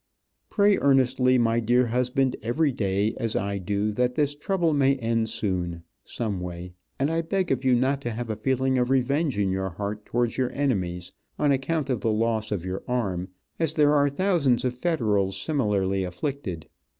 Pray 0.49 0.79
earnestly, 0.79 1.37
my 1.37 1.59
dear 1.59 1.85
husband, 1.85 2.35
every 2.41 2.71
day, 2.71 3.13
as 3.17 3.35
I 3.35 3.59
do, 3.59 3.91
that 3.91 4.15
this 4.15 4.33
trouble 4.33 4.73
may 4.73 4.95
end 4.95 5.29
soon, 5.29 5.83
some 6.03 6.39
way, 6.39 6.73
and 6.97 7.11
I 7.11 7.21
beg 7.21 7.51
of 7.51 7.63
you 7.63 7.75
not 7.75 8.01
to 8.01 8.09
have 8.09 8.27
a 8.27 8.35
feeling 8.35 8.79
of 8.79 8.89
revenge 8.89 9.37
in 9.37 9.51
your 9.51 9.69
heart 9.69 10.03
towards 10.07 10.37
your 10.39 10.51
enemies, 10.53 11.11
on 11.37 11.51
account 11.51 11.91
of 11.91 12.01
the 12.01 12.11
loss 12.11 12.51
of 12.51 12.65
your 12.65 12.81
arm, 12.87 13.27
as 13.59 13.75
there 13.75 13.93
are 13.93 14.09
thousands 14.09 14.65
of 14.65 14.73
federals 14.73 15.39
similarly 15.39 16.03
afflicted. 16.03 16.67